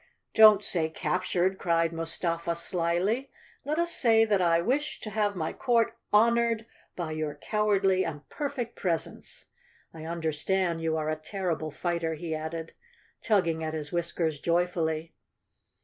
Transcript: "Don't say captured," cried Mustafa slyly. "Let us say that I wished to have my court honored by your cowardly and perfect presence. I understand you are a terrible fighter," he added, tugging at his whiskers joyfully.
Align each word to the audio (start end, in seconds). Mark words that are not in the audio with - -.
"Don't 0.33 0.63
say 0.63 0.89
captured," 0.89 1.59
cried 1.59 1.93
Mustafa 1.93 2.55
slyly. 2.55 3.29
"Let 3.63 3.77
us 3.77 3.91
say 3.91 4.25
that 4.25 4.41
I 4.41 4.59
wished 4.59 5.03
to 5.03 5.11
have 5.11 5.35
my 5.35 5.53
court 5.53 5.95
honored 6.11 6.65
by 6.95 7.11
your 7.11 7.35
cowardly 7.35 8.03
and 8.03 8.27
perfect 8.27 8.75
presence. 8.75 9.45
I 9.93 10.05
understand 10.05 10.81
you 10.81 10.97
are 10.97 11.09
a 11.11 11.15
terrible 11.15 11.69
fighter," 11.69 12.15
he 12.15 12.33
added, 12.33 12.73
tugging 13.21 13.63
at 13.63 13.75
his 13.75 13.91
whiskers 13.91 14.39
joyfully. 14.39 15.13